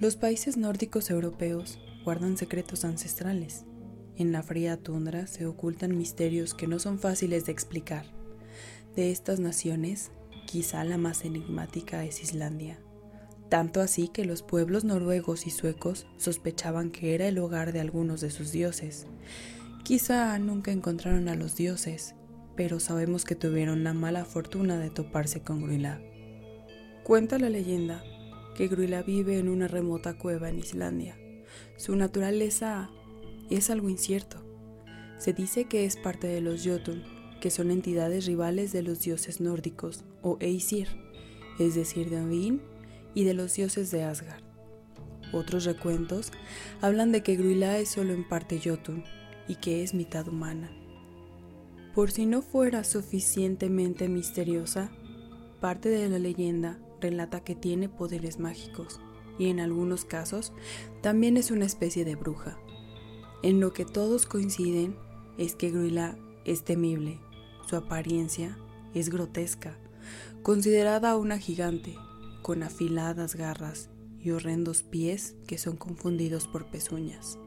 Los 0.00 0.16
países 0.16 0.56
nórdicos 0.56 1.10
europeos 1.10 1.78
guardan 2.06 2.38
secretos 2.38 2.86
ancestrales. 2.86 3.66
En 4.16 4.32
la 4.32 4.42
fría 4.42 4.78
tundra 4.78 5.26
se 5.26 5.44
ocultan 5.44 5.98
misterios 5.98 6.54
que 6.54 6.66
no 6.66 6.78
son 6.78 6.98
fáciles 6.98 7.44
de 7.44 7.52
explicar. 7.52 8.06
De 8.96 9.10
estas 9.10 9.40
naciones, 9.40 10.10
quizá 10.46 10.84
la 10.84 10.96
más 10.96 11.26
enigmática 11.26 12.02
es 12.02 12.22
Islandia. 12.22 12.80
Tanto 13.50 13.82
así 13.82 14.08
que 14.08 14.24
los 14.24 14.40
pueblos 14.40 14.84
noruegos 14.84 15.46
y 15.46 15.50
suecos 15.50 16.06
sospechaban 16.16 16.90
que 16.90 17.14
era 17.14 17.28
el 17.28 17.38
hogar 17.38 17.74
de 17.74 17.80
algunos 17.80 18.22
de 18.22 18.30
sus 18.30 18.52
dioses. 18.52 19.06
Quizá 19.84 20.38
nunca 20.38 20.72
encontraron 20.72 21.28
a 21.28 21.34
los 21.34 21.56
dioses, 21.56 22.14
pero 22.56 22.80
sabemos 22.80 23.26
que 23.26 23.34
tuvieron 23.34 23.84
la 23.84 23.92
mala 23.92 24.24
fortuna 24.24 24.78
de 24.78 24.88
toparse 24.88 25.42
con 25.42 25.60
Grula. 25.60 26.00
Cuenta 27.04 27.38
la 27.38 27.50
leyenda 27.50 28.02
que 28.54 28.68
Gruila 28.68 29.02
vive 29.02 29.38
en 29.38 29.48
una 29.48 29.68
remota 29.68 30.16
cueva 30.18 30.48
en 30.48 30.58
Islandia. 30.58 31.18
Su 31.76 31.96
naturaleza 31.96 32.90
es 33.50 33.70
algo 33.70 33.88
incierto. 33.88 34.44
Se 35.18 35.32
dice 35.32 35.64
que 35.64 35.84
es 35.84 35.96
parte 35.96 36.26
de 36.26 36.40
los 36.40 36.66
Jotun, 36.66 37.02
que 37.40 37.50
son 37.50 37.70
entidades 37.70 38.26
rivales 38.26 38.72
de 38.72 38.82
los 38.82 39.00
dioses 39.00 39.40
nórdicos, 39.40 40.04
o 40.22 40.36
Aesir, 40.40 40.88
es 41.58 41.74
decir, 41.74 42.10
de 42.10 42.20
Odín 42.20 42.62
y 43.14 43.24
de 43.24 43.34
los 43.34 43.54
dioses 43.54 43.90
de 43.90 44.04
Asgard. 44.04 44.42
Otros 45.32 45.64
recuentos 45.64 46.32
hablan 46.80 47.12
de 47.12 47.22
que 47.22 47.36
Gruila 47.36 47.78
es 47.78 47.90
solo 47.90 48.12
en 48.12 48.28
parte 48.28 48.60
Jotun 48.62 49.04
y 49.48 49.56
que 49.56 49.82
es 49.82 49.94
mitad 49.94 50.28
humana. 50.28 50.70
Por 51.94 52.10
si 52.10 52.26
no 52.26 52.42
fuera 52.42 52.84
suficientemente 52.84 54.08
misteriosa, 54.08 54.90
parte 55.60 55.88
de 55.88 56.08
la 56.08 56.18
leyenda 56.18 56.78
relata 57.00 57.42
que 57.42 57.54
tiene 57.54 57.88
poderes 57.88 58.38
mágicos 58.38 59.00
y 59.38 59.48
en 59.48 59.60
algunos 59.60 60.04
casos 60.04 60.52
también 61.02 61.36
es 61.36 61.50
una 61.50 61.64
especie 61.64 62.04
de 62.04 62.14
bruja. 62.14 62.58
En 63.42 63.58
lo 63.60 63.72
que 63.72 63.84
todos 63.84 64.26
coinciden 64.26 64.96
es 65.38 65.54
que 65.54 65.70
Gruila 65.70 66.18
es 66.44 66.64
temible, 66.64 67.20
su 67.66 67.76
apariencia 67.76 68.58
es 68.94 69.08
grotesca, 69.08 69.78
considerada 70.42 71.16
una 71.16 71.38
gigante, 71.38 71.96
con 72.42 72.62
afiladas 72.62 73.34
garras 73.34 73.90
y 74.18 74.32
horrendos 74.32 74.82
pies 74.82 75.36
que 75.46 75.56
son 75.56 75.76
confundidos 75.76 76.46
por 76.46 76.66
pezuñas. 76.66 77.38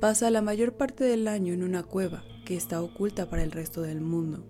Pasa 0.00 0.30
la 0.30 0.42
mayor 0.42 0.74
parte 0.74 1.04
del 1.04 1.26
año 1.26 1.54
en 1.54 1.62
una 1.62 1.82
cueva 1.82 2.22
que 2.44 2.56
está 2.56 2.82
oculta 2.82 3.28
para 3.28 3.42
el 3.42 3.50
resto 3.50 3.82
del 3.82 4.00
mundo. 4.00 4.46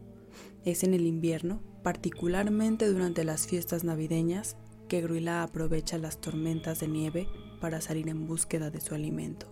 Es 0.67 0.83
en 0.83 0.95
el 0.95 1.07
invierno 1.07 1.63
particularmente 1.85 2.89
durante 2.89 3.23
las 3.23 3.47
fiestas 3.47 3.85
navideñas, 3.85 4.57
que 4.89 5.01
Gruila 5.01 5.45
aprovecha 5.45 5.97
las 5.99 6.21
tormentas 6.21 6.81
de 6.81 6.89
nieve 6.89 7.29
para 7.61 7.81
salir 7.81 8.09
en 8.09 8.27
búsqueda 8.27 8.71
de 8.71 8.81
su 8.81 8.97
alimento. 8.97 9.47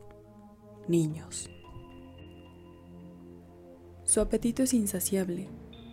Niños. 0.89 1.49
Su 4.03 4.21
apetito 4.21 4.65
es 4.65 4.75
insaciable. 4.75 5.49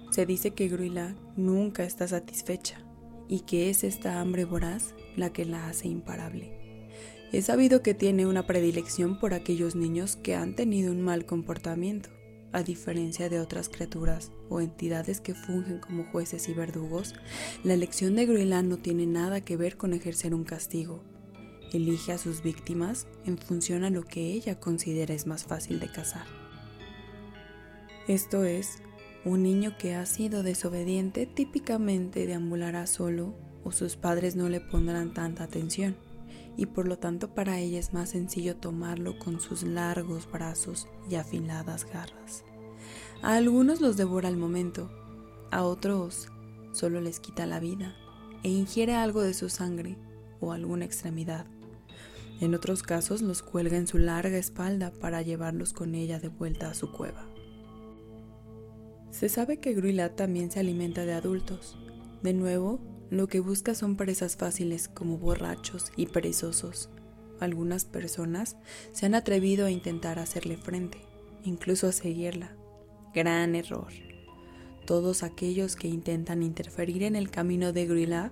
Se 0.09 0.25
dice 0.25 0.55
que 0.55 0.67
Gruila 0.67 1.16
nunca 1.38 1.83
está 1.83 2.08
satisfecha 2.08 2.83
y 3.30 3.42
que 3.42 3.69
es 3.69 3.83
esta 3.83 4.19
hambre 4.19 4.45
voraz 4.45 4.95
la 5.16 5.31
que 5.31 5.45
la 5.45 5.69
hace 5.69 5.88
imparable. 5.88 6.89
Es 7.31 7.45
sabido 7.45 7.83
que 7.83 7.94
tiene 7.94 8.25
una 8.25 8.47
predilección 8.47 9.19
por 9.19 9.36
aquellos 9.36 9.75
niños 9.75 10.16
que 10.16 10.33
han 10.33 10.55
tenido 10.55 10.92
un 10.92 11.03
mal 11.03 11.27
comportamiento 11.27 12.09
a 12.54 12.64
diferencia 12.64 13.30
de 13.30 13.40
otras 13.40 13.70
criaturas 13.70 14.32
o 14.50 14.62
entidades 14.62 15.22
que 15.22 15.34
fungen 15.34 15.80
como 15.80 16.06
jueces 16.12 16.50
y 16.50 16.54
verdugos, 16.54 17.14
la 17.64 17.74
elección 17.74 18.16
de 18.16 18.26
Gruela 18.26 18.62
no 18.62 18.78
tiene 18.78 19.06
nada 19.06 19.42
que 19.42 19.58
ver 19.58 19.78
con 19.78 19.94
ejercer 19.94 20.34
un 20.34 20.44
castigo. 20.44 21.04
Elige 21.74 22.12
a 22.12 22.18
sus 22.18 22.44
víctimas 22.44 23.08
en 23.26 23.38
función 23.38 23.84
a 23.84 23.90
lo 23.90 24.04
que 24.04 24.34
ella 24.34 24.60
considera 24.60 25.14
es 25.14 25.26
más 25.26 25.46
fácil 25.46 25.80
de 25.80 25.88
cazar. 25.88 26.26
Esto 28.08 28.44
es, 28.44 28.80
un 29.23 29.44
niño 29.44 29.78
que 29.78 29.95
ha 29.95 30.06
sido 30.06 30.44
desobediente 30.44 31.26
típicamente 31.28 32.26
deambulará 32.26 32.88
solo 32.88 33.36
o 33.64 33.72
sus 33.72 33.95
padres 33.95 34.36
no 34.36 34.50
le 34.50 34.60
pondrán 34.60 35.14
tanta 35.14 35.44
atención 35.44 35.95
y 36.58 36.67
por 36.67 36.88
lo 36.88 36.98
tanto 36.98 37.34
para 37.34 37.60
ella 37.60 37.80
es 37.80 37.94
más 37.94 38.10
sencillo 38.10 38.58
tomarlo 38.58 39.17
con 39.17 39.39
sus 39.39 39.64
largos 39.64 40.30
brazos 40.32 40.88
y 41.10 41.16
afiladas 41.16 41.86
garras. 41.86 42.44
A 43.22 43.36
algunos 43.36 43.82
los 43.82 43.98
devora 43.98 44.28
al 44.28 44.38
momento, 44.38 44.90
a 45.52 45.64
otros 45.64 46.30
solo 46.72 47.02
les 47.02 47.20
quita 47.20 47.45
la 47.45 47.60
vida 47.60 47.95
e 48.44 48.50
ingiere 48.50 48.95
algo 48.95 49.22
de 49.22 49.34
su 49.34 49.50
sangre 49.50 49.98
o 50.40 50.52
alguna 50.52 50.86
extremidad. 50.86 51.45
En 52.40 52.56
otros 52.56 52.82
casos 52.82 53.22
los 53.22 53.44
cuelga 53.44 53.78
en 53.78 53.86
su 53.86 54.00
larga 54.00 54.38
espalda 54.38 54.92
para 54.92 55.22
llevarlos 55.22 55.73
con 55.73 55.94
ella 55.94 56.20
de 56.20 56.30
vuelta 56.30 56.70
a 56.70 56.73
su 56.73 56.92
cueva. 56.92 57.28
Se 59.11 59.30
sabe 59.30 59.60
que 59.60 59.73
Gruila 59.73 60.16
también 60.16 60.50
se 60.50 60.60
alimenta 60.60 61.06
de 61.06 61.14
adultos. 61.14 61.78
De 62.23 62.34
nuevo, 62.34 62.80
lo 63.11 63.27
que 63.27 63.42
busca 63.42 63.76
son 63.76 63.98
presas 63.98 64.38
fáciles 64.38 64.88
como 64.88 65.17
borrachos 65.17 65.92
y 65.98 66.08
perezosos. 66.08 66.89
Algunas 67.42 67.83
personas 67.83 68.55
se 68.94 69.05
han 69.05 69.16
atrevido 69.16 69.66
a 69.66 69.72
intentar 69.72 70.17
hacerle 70.17 70.55
frente, 70.55 70.99
incluso 71.44 71.88
a 71.88 71.92
seguirla. 71.92 72.55
Gran 73.14 73.55
error. 73.55 73.92
Todos 74.88 75.23
aquellos 75.23 75.76
que 75.76 75.89
intentan 75.89 76.42
interferir 76.42 77.04
en 77.04 77.17
el 77.17 77.30
camino 77.30 77.73
de 77.73 77.86
Grilla 77.86 78.32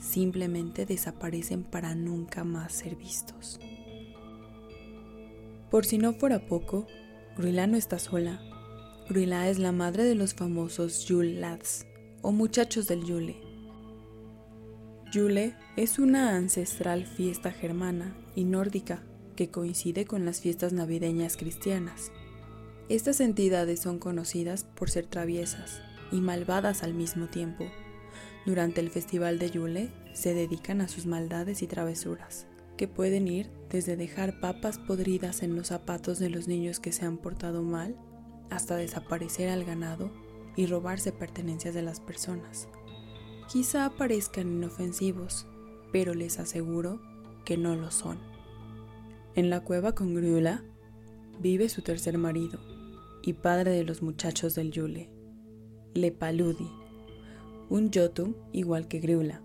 simplemente 0.00 0.86
desaparecen 0.86 1.62
para 1.62 1.94
nunca 1.94 2.42
más 2.42 2.72
ser 2.72 2.96
vistos. 2.96 3.60
Por 5.70 5.86
si 5.86 5.98
no 5.98 6.14
fuera 6.14 6.46
poco, 6.46 6.88
Grilla 7.38 7.68
no 7.68 7.76
está 7.76 8.00
sola. 8.00 8.40
Grilla 9.08 9.48
es 9.48 9.60
la 9.60 9.70
madre 9.70 10.02
de 10.02 10.16
los 10.16 10.34
famosos 10.34 11.04
Yule 11.04 11.38
Lads, 11.38 11.86
o 12.22 12.32
muchachos 12.32 12.88
del 12.88 13.04
Yule, 13.04 13.45
Yule 15.12 15.54
es 15.76 16.00
una 16.00 16.34
ancestral 16.34 17.06
fiesta 17.06 17.52
germana 17.52 18.16
y 18.34 18.42
nórdica 18.42 19.04
que 19.36 19.50
coincide 19.50 20.04
con 20.04 20.24
las 20.24 20.40
fiestas 20.40 20.72
navideñas 20.72 21.36
cristianas. 21.36 22.10
Estas 22.88 23.20
entidades 23.20 23.78
son 23.78 24.00
conocidas 24.00 24.64
por 24.64 24.90
ser 24.90 25.06
traviesas 25.06 25.80
y 26.10 26.20
malvadas 26.20 26.82
al 26.82 26.92
mismo 26.92 27.28
tiempo. 27.28 27.66
Durante 28.46 28.80
el 28.80 28.90
festival 28.90 29.38
de 29.38 29.50
Yule 29.50 29.90
se 30.12 30.34
dedican 30.34 30.80
a 30.80 30.88
sus 30.88 31.06
maldades 31.06 31.62
y 31.62 31.68
travesuras, 31.68 32.48
que 32.76 32.88
pueden 32.88 33.28
ir 33.28 33.48
desde 33.70 33.96
dejar 33.96 34.40
papas 34.40 34.78
podridas 34.78 35.44
en 35.44 35.54
los 35.54 35.68
zapatos 35.68 36.18
de 36.18 36.30
los 36.30 36.48
niños 36.48 36.80
que 36.80 36.90
se 36.90 37.04
han 37.04 37.18
portado 37.18 37.62
mal, 37.62 37.96
hasta 38.50 38.76
desaparecer 38.76 39.50
al 39.50 39.64
ganado 39.64 40.10
y 40.56 40.66
robarse 40.66 41.12
pertenencias 41.12 41.74
de 41.74 41.82
las 41.82 42.00
personas. 42.00 42.68
Quizá 43.48 43.90
parezcan 43.90 44.48
inofensivos, 44.48 45.46
pero 45.92 46.14
les 46.14 46.40
aseguro 46.40 47.00
que 47.44 47.56
no 47.56 47.76
lo 47.76 47.92
son. 47.92 48.18
En 49.36 49.50
la 49.50 49.60
cueva 49.60 49.94
con 49.94 50.14
Grula 50.14 50.64
vive 51.40 51.68
su 51.68 51.82
tercer 51.82 52.18
marido 52.18 52.58
y 53.22 53.34
padre 53.34 53.70
de 53.70 53.84
los 53.84 54.02
muchachos 54.02 54.54
del 54.56 54.72
Yule, 54.72 55.10
Lepaludi, 55.94 56.68
un 57.68 57.90
Yotum 57.90 58.34
igual 58.52 58.88
que 58.88 58.98
Grula, 58.98 59.42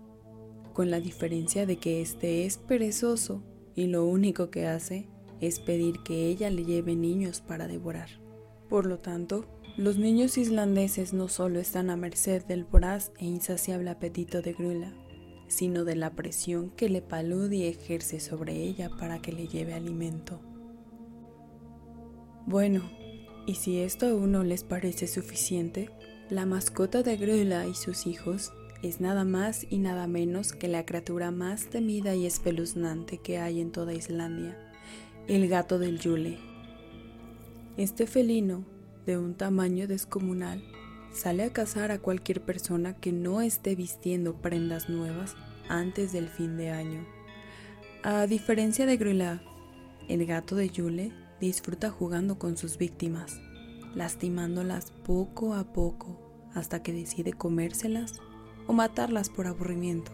con 0.72 0.90
la 0.90 0.98
diferencia 0.98 1.64
de 1.64 1.76
que 1.76 2.00
este 2.00 2.44
es 2.44 2.58
perezoso 2.58 3.42
y 3.76 3.86
lo 3.86 4.04
único 4.04 4.50
que 4.50 4.66
hace 4.66 5.08
es 5.40 5.60
pedir 5.60 6.02
que 6.02 6.26
ella 6.26 6.50
le 6.50 6.64
lleve 6.64 6.96
niños 6.96 7.40
para 7.40 7.68
devorar. 7.68 8.08
Por 8.68 8.86
lo 8.86 8.98
tanto, 8.98 9.46
los 9.76 9.96
niños 9.96 10.36
islandeses 10.36 11.14
no 11.14 11.28
solo 11.28 11.58
están 11.58 11.88
a 11.88 11.96
merced 11.96 12.44
del 12.44 12.64
voraz 12.64 13.10
e 13.18 13.24
insaciable 13.24 13.88
apetito 13.88 14.42
de 14.42 14.52
Grula, 14.52 14.92
sino 15.48 15.84
de 15.84 15.96
la 15.96 16.10
presión 16.10 16.70
que 16.70 16.90
le 16.90 17.00
Paludi 17.00 17.64
ejerce 17.64 18.20
sobre 18.20 18.54
ella 18.54 18.90
para 18.90 19.20
que 19.20 19.32
le 19.32 19.48
lleve 19.48 19.72
alimento. 19.72 20.40
Bueno, 22.46 22.82
y 23.46 23.54
si 23.54 23.78
esto 23.78 24.06
aún 24.06 24.32
no 24.32 24.44
les 24.44 24.62
parece 24.62 25.06
suficiente, 25.06 25.88
la 26.28 26.44
mascota 26.44 27.02
de 27.02 27.16
Grula 27.16 27.66
y 27.66 27.74
sus 27.74 28.06
hijos 28.06 28.52
es 28.82 29.00
nada 29.00 29.24
más 29.24 29.66
y 29.70 29.78
nada 29.78 30.06
menos 30.06 30.52
que 30.52 30.68
la 30.68 30.84
criatura 30.84 31.30
más 31.30 31.66
temida 31.66 32.14
y 32.14 32.26
espeluznante 32.26 33.18
que 33.18 33.38
hay 33.38 33.60
en 33.60 33.70
toda 33.70 33.94
Islandia, 33.94 34.58
el 35.28 35.48
gato 35.48 35.78
del 35.78 35.98
Yule. 35.98 36.38
Este 37.76 38.06
felino 38.06 38.66
de 39.06 39.18
un 39.18 39.34
tamaño 39.34 39.86
descomunal, 39.86 40.62
sale 41.12 41.44
a 41.44 41.52
cazar 41.52 41.90
a 41.90 41.98
cualquier 41.98 42.40
persona 42.42 42.94
que 42.94 43.12
no 43.12 43.40
esté 43.40 43.74
vistiendo 43.74 44.34
prendas 44.34 44.88
nuevas 44.88 45.36
antes 45.68 46.12
del 46.12 46.28
fin 46.28 46.56
de 46.56 46.70
año. 46.70 47.06
A 48.02 48.26
diferencia 48.26 48.86
de 48.86 48.96
Grula, 48.96 49.42
el 50.08 50.26
gato 50.26 50.56
de 50.56 50.68
Yule 50.68 51.12
disfruta 51.40 51.90
jugando 51.90 52.38
con 52.38 52.56
sus 52.56 52.78
víctimas, 52.78 53.40
lastimándolas 53.94 54.90
poco 55.04 55.54
a 55.54 55.72
poco 55.72 56.18
hasta 56.54 56.82
que 56.82 56.92
decide 56.92 57.32
comérselas 57.32 58.20
o 58.66 58.72
matarlas 58.72 59.28
por 59.28 59.46
aburrimiento. 59.46 60.12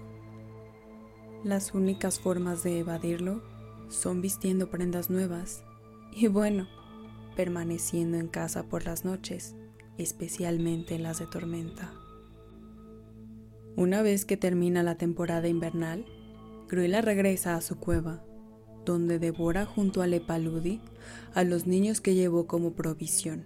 Las 1.44 1.74
únicas 1.74 2.18
formas 2.18 2.62
de 2.62 2.80
evadirlo 2.80 3.42
son 3.88 4.20
vistiendo 4.20 4.70
prendas 4.70 5.08
nuevas 5.08 5.62
y 6.12 6.26
bueno, 6.26 6.66
permaneciendo 7.38 8.18
en 8.18 8.26
casa 8.26 8.64
por 8.64 8.84
las 8.84 9.04
noches, 9.04 9.54
especialmente 9.96 10.96
en 10.96 11.04
las 11.04 11.20
de 11.20 11.28
tormenta. 11.28 11.92
Una 13.76 14.02
vez 14.02 14.24
que 14.24 14.36
termina 14.36 14.82
la 14.82 14.96
temporada 14.96 15.46
invernal, 15.46 16.04
Gruela 16.68 17.00
regresa 17.00 17.54
a 17.54 17.60
su 17.60 17.78
cueva, 17.78 18.24
donde 18.84 19.20
devora 19.20 19.66
junto 19.66 20.02
a 20.02 20.08
Lepaludi 20.08 20.80
a 21.32 21.44
los 21.44 21.68
niños 21.68 22.00
que 22.00 22.16
llevó 22.16 22.48
como 22.48 22.72
provisión. 22.72 23.44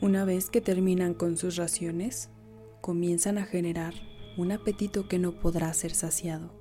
Una 0.00 0.24
vez 0.24 0.50
que 0.50 0.60
terminan 0.60 1.14
con 1.14 1.36
sus 1.36 1.54
raciones, 1.54 2.28
comienzan 2.80 3.38
a 3.38 3.44
generar 3.44 3.94
un 4.36 4.50
apetito 4.50 5.06
que 5.06 5.20
no 5.20 5.38
podrá 5.38 5.72
ser 5.74 5.94
saciado, 5.94 6.52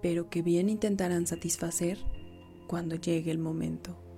pero 0.00 0.30
que 0.30 0.40
bien 0.40 0.70
intentarán 0.70 1.26
satisfacer 1.26 1.98
cuando 2.68 2.96
llegue 2.96 3.30
el 3.30 3.38
momento. 3.38 4.09